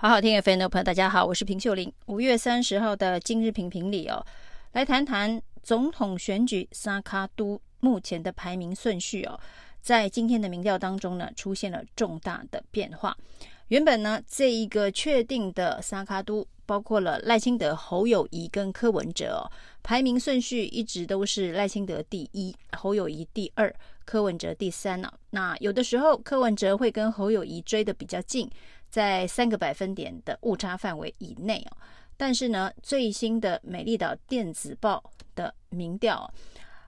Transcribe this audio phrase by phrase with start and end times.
[0.00, 1.92] 好好听 FM 的朋友，大家好，我是平秀玲。
[2.06, 4.24] 五月三十号的今日评评里哦，
[4.70, 9.36] 来谈谈总统选举三脚督目前的排名顺序哦，
[9.82, 13.16] 在今天的民调当中呢，出现了重大的变化。
[13.66, 19.50] 原本呢，这一个确定的三脚督包括了赖清德、侯友宜跟柯文哲哦，
[19.82, 23.74] 排名顺序一直都是赖清德第一，侯友宜第二，
[24.04, 28.48] 柯文哲第三呢、那有的时候柯文哲会跟侯友宜追得比较近。
[28.90, 31.76] 在三个百分点的误差范围以内哦，
[32.16, 35.02] 但是呢，最新的美丽岛电子报
[35.34, 36.32] 的民调，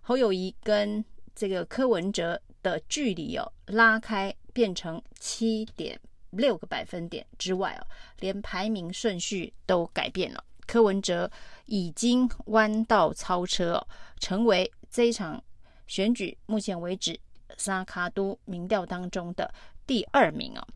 [0.00, 1.04] 侯友谊跟
[1.34, 5.98] 这个柯文哲的距离哦拉开，变成七点
[6.30, 7.86] 六个百分点之外哦，
[8.18, 10.44] 连排名顺序都改变了。
[10.66, 11.30] 柯文哲
[11.66, 15.42] 已经弯道超车哦，成为这一场
[15.86, 17.18] 选举目前为止
[17.56, 19.52] 三脚督民调当中的
[19.86, 20.66] 第二名哦。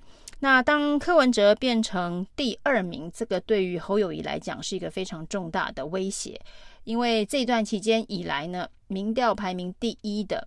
[0.45, 6.39] 那当柯文哲变成第二名，这个对于侯友谊来讲是一个非常重大的威胁，
[6.85, 10.47] 因为这段期间以来呢，民调排名第一的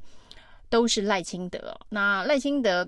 [0.70, 1.76] 都是赖清德。
[1.90, 2.88] 那赖清德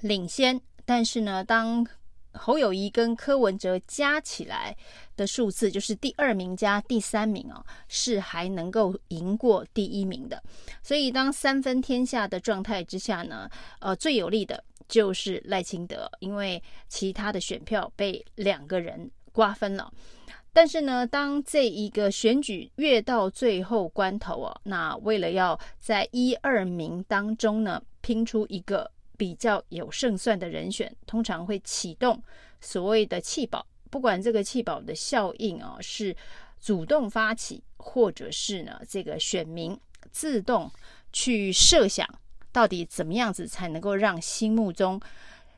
[0.00, 1.86] 领先，但是呢，当
[2.34, 4.76] 侯友谊跟柯文哲加起来
[5.16, 10.42] 的数字，就是第二名加第三名哦，是还能够赢过第一名的。
[10.82, 13.48] 所以当三分天下的状态之下呢，
[13.80, 14.62] 呃，最有利的。
[14.86, 19.90] 就是赖清德，因为其他的选票被两个人瓜分了。
[20.52, 32.22] 但是呢，当这一个选举越到最后关头哦，那为了要在一二名当中呢拼出一个比较有胜算的人选，通常会启动
[32.60, 33.66] 所谓的弃保。
[33.90, 36.16] 不管这个弃保的效应啊是
[36.60, 39.78] 主动发起，或者是呢这个选民
[40.10, 40.70] 自动
[41.12, 42.08] 去设想。
[42.52, 45.00] 到底怎么样子才能够让心目中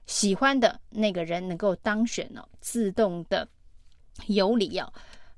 [0.06, 2.42] 喜欢的那个人能够当选呢？
[2.58, 3.46] 自动的
[4.28, 4.90] 有理哦。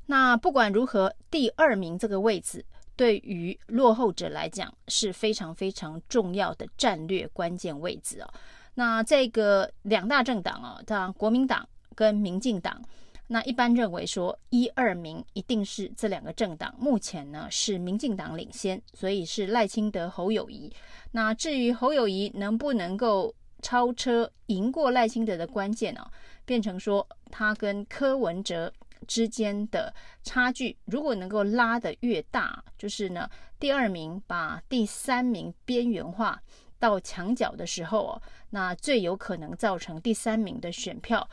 [0.06, 2.64] 那不管如何，第二名这个位置
[2.99, 8.29] 对于落后者来讲是非常非常重要的战略关键位置哦。
[8.75, 12.83] 那这个两大政党哦，像国民党跟民进党。
[13.29, 16.75] 那一般认为说，一二名一定是这两个政党。
[16.77, 20.73] 目前呢是民进党领先，所以是赖清德、侯友宜。
[21.13, 23.33] 那至于侯友宜能不能够
[23.63, 26.05] 超车赢过赖清德的关键呢、
[26.45, 28.73] 变成说他跟柯文哲
[29.08, 29.92] 之间的
[30.23, 36.41] 差距，如果能够拉得越大，就是呢第二名把第三名边缘化
[36.79, 41.29] 到墙角的时候哦，那最有可能造成第三名的选票。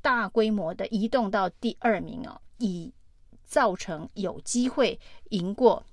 [0.00, 2.92] 大规模的移动到第二名哦，以
[3.44, 4.98] 造成有机会
[5.30, 5.84] 赢过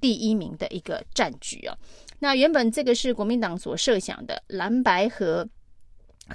[0.00, 1.76] 第一名的一个战局哦。
[2.20, 5.48] 那原本这个是国民党所设想的蓝白合，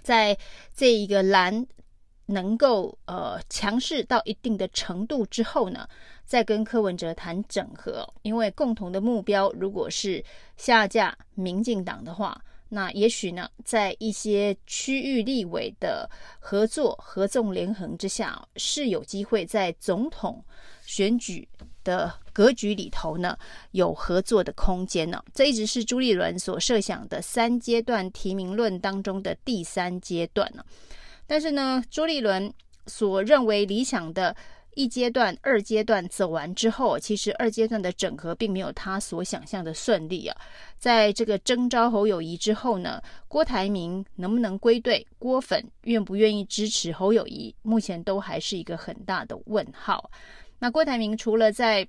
[0.03, 0.37] 在
[0.75, 1.65] 这一个蓝
[2.31, 5.87] 能够呃强势到一定的程度之后呢，
[6.25, 10.23] 再跟柯文哲谈整合，因为共同的目标如果是
[10.57, 12.41] 下架民进党的话。
[12.73, 16.09] 那也许呢，在一些区域立委的
[16.39, 20.41] 合作、合纵连横之下，是有机会在总统
[20.85, 21.45] 选举
[21.83, 23.37] 的格局里头呢，
[23.71, 25.21] 有合作的空间呢。
[25.33, 30.63] 这一直是朱立伦所设想的三阶段提名论当中的第三阶段呢。
[31.27, 32.53] 但是呢，朱立伦
[32.87, 34.35] 所认为理想的。
[34.75, 40.37] 一阶段、二阶段走完之后，其实二阶段的整合并没有他所想象的顺利啊。
[40.77, 50.09] 在这个征召侯友谊之后呢，郭台铭能不能归队，郭粉愿不愿意支持侯友谊，目前都还是一个很大的问号。
[50.59, 51.85] 那郭台铭除了在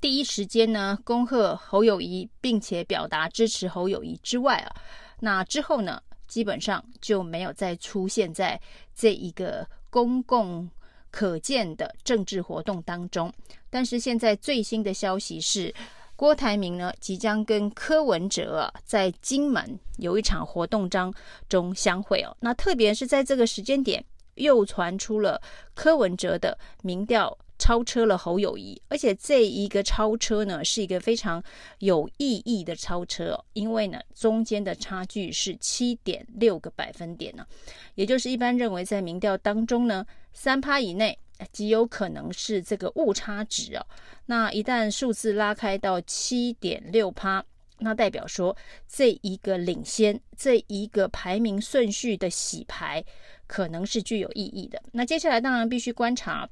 [0.00, 4.74] 第一时间呢恭贺侯友谊，并且表达支持侯友谊之外啊，
[5.20, 8.58] 那之后呢，基本上就没有再出现在
[8.94, 10.70] 这一个公共。
[11.12, 13.32] 可见的政治活动当中，
[13.68, 15.74] 但是现在最新的消息是，
[16.14, 21.12] 郭台铭呢即将跟柯文哲在金门有一场活动当
[21.48, 22.36] 中相会哦。
[22.38, 24.04] 那特别是在这个时间点，
[24.36, 25.42] 又传出了
[25.74, 31.40] 柯文哲的民调超车了侯友谊，而且这一个超车呢是一个非常
[31.78, 37.46] 有意义的超车哦，因为呢中间的差距是七点六个百分点呢，
[37.94, 40.04] 也就是一般认为在民调当中呢。
[40.32, 41.18] 三趴以内
[41.50, 43.84] 极有可能是这个误差值哦。
[44.26, 47.44] 那一旦数字拉开到七点六趴，
[47.78, 48.56] 那代表说
[48.88, 53.04] 这一个领先，这一个排名顺序的洗牌
[53.48, 54.80] 可能是具有意义的。
[54.92, 56.48] 那接下来当然必须观察，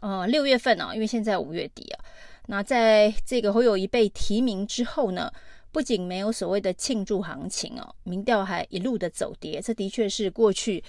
[0.00, 2.04] 呃，六月份啊，因为现在五月底啊，
[2.46, 5.30] 那在这个侯友宜被提名之后呢，
[5.72, 10.82] 不仅没有所谓的庆祝行情哦，民调还一路的走跌，这的确是过去。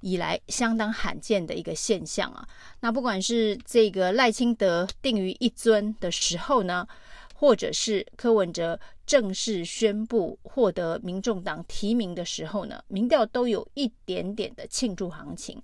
[0.00, 2.46] 以来相当罕见的一个现象啊。
[2.80, 6.86] 那不管是这个赖清德定于一尊的时候呢，
[7.34, 15.60] 或者是柯文哲正式宣布获得民众党提名的时候呢，民调都有一点点的庆祝行情，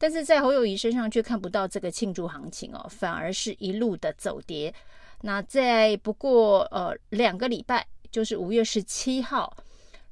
[0.00, 4.72] 但是在侯友谊身上却看不到这个庆祝行情哦，反而是一路的走跌。
[5.20, 9.54] 那在不过呃两个礼拜，就是五月十七号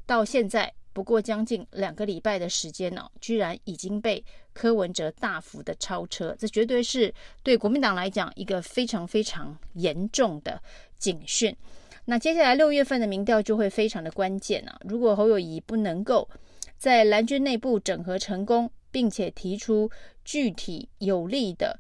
[0.05, 7.13] 到现在，不过将近两个礼拜的时间呢，居然已经被柯文哲大幅的超车，这绝对是
[7.43, 10.61] 对国民党来讲一个非常非常严重的
[10.99, 11.57] 警讯。
[12.05, 14.79] 那接下来六月份的民调就会非常的关键啊！
[14.85, 16.29] 如果侯友谊不能够
[16.77, 19.91] 在蓝军内部整合成功，并且提出
[20.25, 21.79] 具体有力的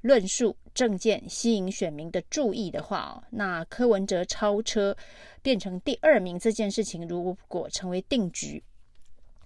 [0.00, 4.96] 论述、政见吸引选民的注意的话哦，那柯文哲超车
[5.42, 8.62] 变成第二名这件事情，如果成为定局，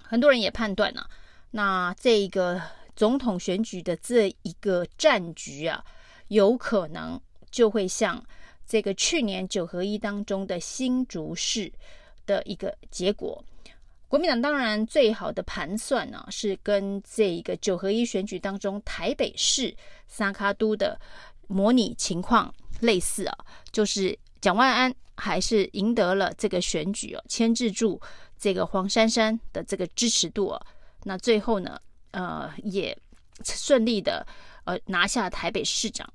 [0.02, 1.08] 很多人也判断啊，
[1.52, 2.60] 那这个
[2.94, 5.82] 总统选举的这一个战局啊，
[6.28, 7.20] 有可能
[7.50, 8.22] 就会像
[8.66, 11.72] 这个去年九合一当中的新竹市
[12.26, 13.42] 的一个结果。
[14.12, 19.74] 国民党当然最好的盘算呢，是跟这个九合一选举当中台北市
[20.06, 21.00] 萨卡都的
[21.48, 23.34] 模拟情况类似啊，
[23.70, 27.98] 就是蒋万安还是赢得了这个选举哦，牵制住
[28.38, 30.62] 这个黄珊珊的这个支持度哦，
[31.04, 31.80] 那最后呢，
[32.10, 32.94] 呃，也
[33.42, 34.26] 顺利的
[34.64, 36.06] 呃拿下台北市长。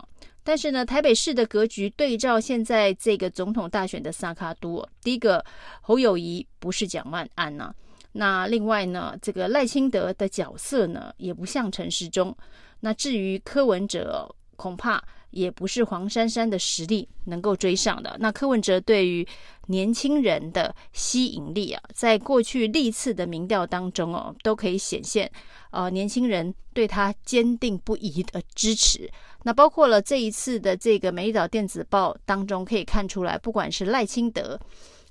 [0.44, 5.44] 但是呢，台北市的格局对照现在这个总统大选的萨卡都，第一个
[5.82, 7.74] 侯友谊不是蒋万安呢。
[8.18, 12.36] 那另外呢，这个赖清德的角色呢，也不像陈时中。
[12.80, 18.18] 那至于柯文哲，恐怕也不是黄珊珊的实力能够追上的。
[18.20, 19.28] 那柯文哲对于
[19.68, 25.32] 年轻人的吸引力啊，在过去历次的民调当中哦，都可以显现，
[25.70, 29.08] 呃，年轻人对他坚定不移的支持。
[29.44, 34.60] 那包括了这一次的这个《美丽岛电子报》当中可以看出来，不管是赖清德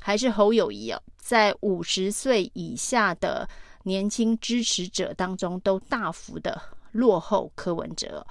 [0.07, 1.03] 还是侯友宜啊。
[1.17, 3.49] 在五十岁以下的
[3.83, 6.63] 年轻支持者当中，都大幅的
[6.93, 8.25] 落后柯文哲。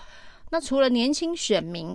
[0.51, 1.93] 那除了年轻选民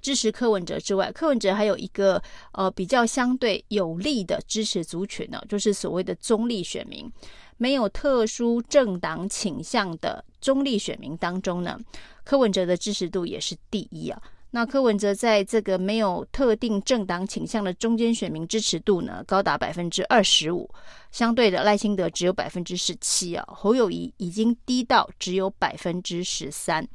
[0.00, 7.10] 支持柯文哲之外，柯文哲还有一个呃比较相对有利的支持族群呢，就是所谓的中立选民，
[7.56, 11.76] 没有特殊政党倾向的中立选民当中呢，
[12.22, 14.22] 柯文哲的支持度也是第一啊。
[14.56, 20.70] 那柯文哲在这个没有特定政党倾向的中间选民支持度呢，高达百分之二十五，
[21.10, 26.86] 相对的赖清德只有百分之十七啊，侯友宜已经低到只有百分之十三。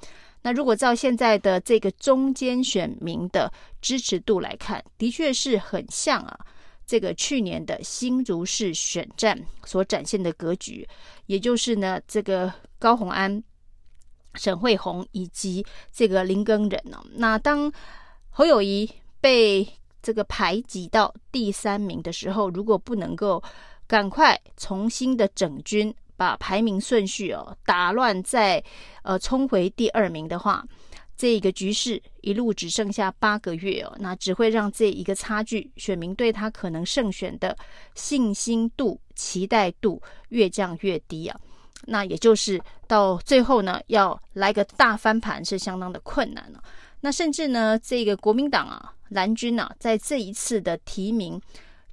[0.42, 3.52] 那如果照现在的这个中间选民的
[3.82, 6.40] 支持度来看，的确是很像啊，
[6.88, 10.88] 这个去年的新竹市选战所展现的格局，
[11.26, 13.44] 也就是呢，这个高虹安。
[14.40, 16.98] 沈慧虹以及这个林耕仁呢？
[17.16, 17.70] 那当
[18.30, 18.90] 侯友宜
[19.20, 19.68] 被
[20.02, 23.44] 这个排挤到第三名的时候，如果不能够
[23.86, 28.64] 赶快重新的整军，把排名顺序哦打乱，再
[29.04, 30.64] 呃冲回第二名的话，
[31.18, 37.58] 这个局势一路只剩下八个月哦，那只会让这一个差距，选民对他可能胜选的
[37.94, 41.38] 信心度、期待度越降越低啊。
[41.86, 46.64] 那也就是到最后呢，要来个大翻盘是相当的困难了。
[47.02, 51.42] 那甚至呢，这个国民党啊、蓝军啊，在这一次的提名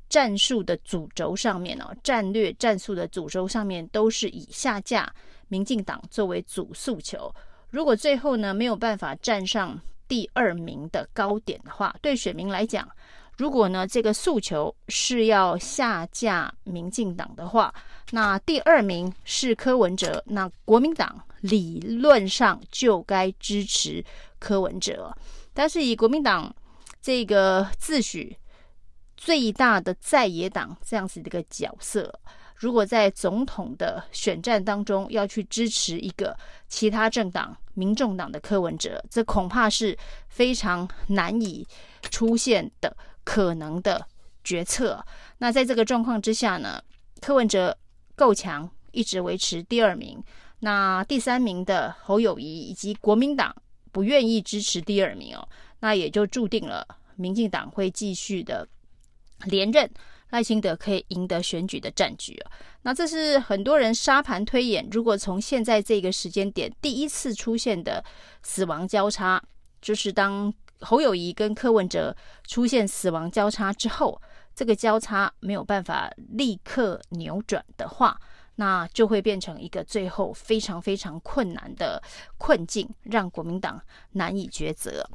[0.09, 5.13] 战术的主轴上面呢，战略战术的主轴上面，都是以下架
[5.49, 7.33] 民进党作为主诉求。
[7.71, 12.89] 如果最后呢，没有办法站上第二名的高点的话，对选民来讲，
[13.37, 17.73] 如果呢，这个诉求是要下架民进党的话，
[18.11, 24.03] 那第二名是柯文哲，那国民党理论上就该支持
[24.39, 25.15] 柯文哲。
[25.53, 26.55] 但是以国民党
[27.03, 28.35] 这个自诩
[29.19, 32.13] 最大的在野党这样子的一个角色，
[32.55, 36.35] 如果在总统的选战当中要去支持一个
[36.69, 41.67] 其他政党民众党的柯文哲，这恐怕是非常难以
[42.11, 42.97] 出现的。
[43.27, 44.07] 可能的
[44.45, 45.05] 决策。
[45.39, 46.81] 那在这个状况之下呢，
[47.21, 47.77] 柯文哲
[48.15, 50.23] 够强，一直维持第二名。
[50.61, 53.55] 那第三名的侯友宜以及国民党
[53.91, 55.47] 不愿意支持第二名哦，
[55.81, 58.67] 那也就注定了民进党会继续的
[59.47, 59.91] 连任，
[60.31, 62.51] 赖清德可以赢得选举的战局哦。
[62.83, 68.05] 那这是很多人沙盘推演，如果从现在这个时间点第一次出现的
[68.43, 69.43] 死亡交叉，
[69.83, 70.55] 就是当。
[70.81, 72.15] 侯友谊跟柯文哲
[72.47, 74.21] 出现死亡交叉之后，
[74.55, 78.19] 这个交叉没有办法立刻扭转的话，
[78.57, 82.03] 那就会变成一个最后非常非常困难的
[82.39, 83.81] 困境，让国民党
[84.13, 85.09] 难以抉择。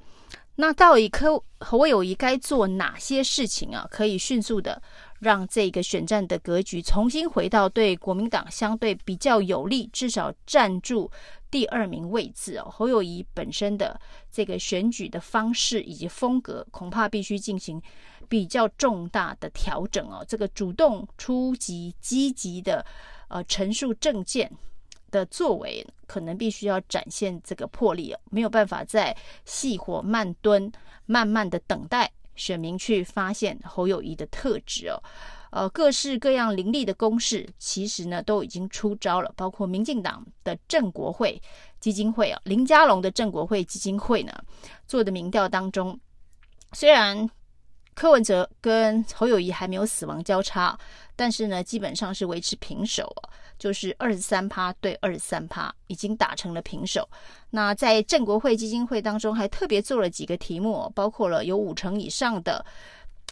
[0.55, 3.87] 那到底柯侯友谊该做哪些事情啊？
[3.89, 4.79] 可以迅速的
[5.21, 11.09] 让这个选战的格局重新回到对国民党相对比较有利，至少站住
[11.49, 12.67] 第二名位置哦。
[12.69, 13.97] 侯友宜本身的
[14.31, 17.79] 这个选举的方式以及风格，恐怕必须进行
[18.27, 20.25] 比较重大的调整哦。
[20.27, 22.83] 这个主动出击、积极的
[23.27, 24.51] 呃陈述政见。
[25.11, 29.13] 的作为可能必须要展现这个魄力，没有办法再
[29.43, 30.71] 细火慢炖，
[31.05, 32.09] 慢慢的等待
[32.41, 34.97] 选民去发现侯友宜的特质哦。
[35.51, 41.39] 呃，各式各样凌厉的攻势，其实呢都已经出招了，包括民进党的正国会
[41.79, 44.33] 基金会啊，林佳龙的正国会基金会呢
[44.87, 45.99] 做的民调当中，
[46.71, 47.29] 虽然
[47.93, 50.79] 柯文哲跟侯友宜还没有死亡交叉，
[51.17, 53.29] 但是呢基本上是维持平手啊。
[53.61, 57.07] 就是二十三趴对二十三趴，已经打成了平手。
[57.51, 62.65] 那在郑国会基金会当中，还特别做了几个题目，包括了有五成以上的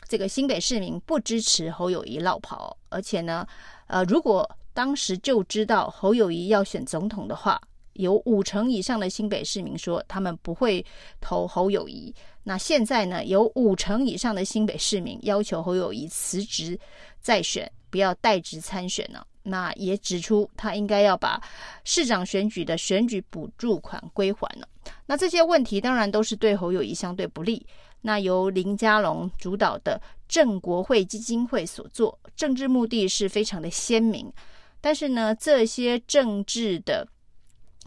[0.08, 3.44] 这个新北市民不支持侯友谊落跑，而且呢，
[3.88, 7.60] 呃，如果当时就知道侯友谊要选总统的话，
[7.94, 10.86] 有五成以上的新北市民说他们不会
[11.20, 12.14] 投侯友谊。
[12.44, 16.80] 那现在呢，有五成以上的新北市民要求侯友谊辞职
[17.20, 19.26] 再选，不要代职参选呢。
[19.50, 21.42] 那也指出，他应该要把
[21.84, 24.68] 市长选举的选举补助款归还了。
[25.06, 27.66] 那这些问题当然都是对侯友谊相对不利。
[28.02, 34.32] 那由林佳龙主导的正国会基金会所做政治目的是非常的鲜明，
[34.80, 37.06] 但是呢，这些政治的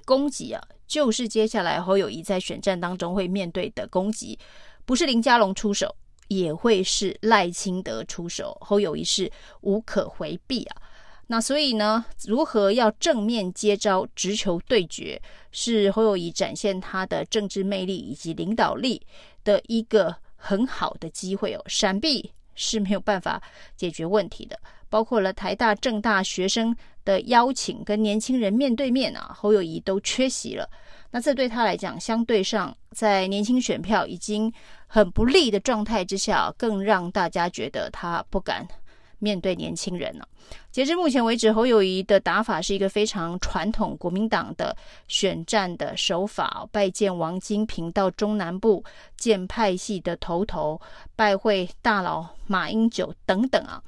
[0.05, 4.39] 攻击啊，就是接下来侯友谊在选战当中会面对的攻击，
[4.85, 5.97] 不是林佳龙出手，
[6.29, 10.83] 也会是赖清德出手，侯友谊是无可回避啊。
[11.33, 15.19] 那所以呢，如何要正面接招、直球对决，
[15.51, 19.01] 是侯友宜展现他的政治魅力以及领导力
[19.43, 21.65] 的一个很好的机会哦。
[21.67, 23.43] 闪避是没有办法
[23.75, 24.59] 解决问题的，
[24.91, 30.69] 包括了台大、政大学生的邀请跟年轻人面对面啊，侯友宜都缺席了。
[31.13, 34.53] 那这对他来讲，相对上在年轻选票已经
[34.87, 38.69] 很不利的状态之下，更让大家觉得他不敢。
[39.23, 40.27] 面对年轻人呢，
[40.73, 44.77] 截至目前为止，侯友宜的打法是一个非常传统国民党的
[45.07, 48.83] 选战的手法，拜见王金平到中南部
[49.17, 50.81] 见派系的头头，
[51.15, 53.81] 拜会大佬马英九等等啊。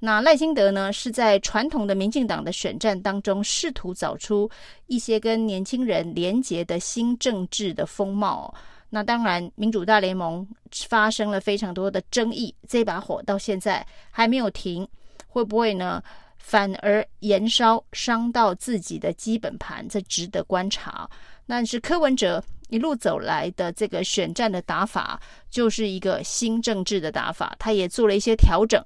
[0.00, 4.50] 那赖清德呢，是在传统的民进党的选战当中，试图找出
[4.86, 8.52] 一些跟年轻人连结的新政治的风貌。
[8.94, 10.46] 那当然，民主大联盟
[10.86, 14.86] 发生了非常多的争议，这把火到现在还没有停，
[15.26, 16.00] 会不会呢？
[16.38, 21.10] 反而延烧，伤到自己的基本盘，这值得观察。
[21.44, 25.20] 但是柯文哲一路走来的这个选战的打法，
[25.50, 28.80] 就是一个新政治的打法，他也做了一些调整，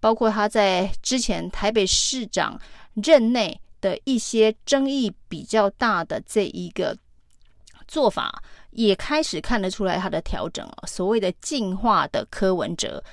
[0.00, 2.60] 包括他在之前台北市长
[2.94, 6.98] 任内的一些争议比较大的这一个
[7.88, 8.42] 做法。
[8.70, 13.04] 也开始看得出来他的调整哦，所谓的进化的柯文哲，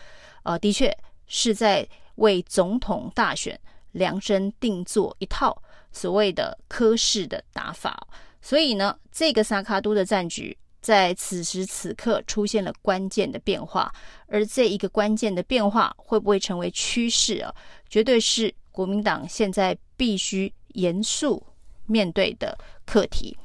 [0.44, 0.90] 呃，的确
[1.28, 1.86] 是在
[2.16, 3.60] 为总统大选
[3.92, 5.62] 量身定做一套
[5.92, 8.08] 所谓的柯式的打法。
[8.42, 13.94] 所以呢，这个萨卡都的战局在此时此刻出现了关键的变化，
[14.28, 17.54] 而这一个关键的变化会不会成为趋势啊？
[17.90, 21.46] 绝对是国民党现在必须严肃
[21.86, 23.38] 面对的课题。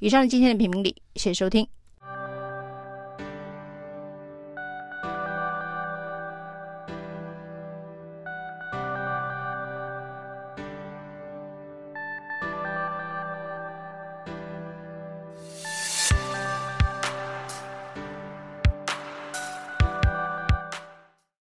[0.00, 1.66] 以上是今天的评评理，谢谢收听。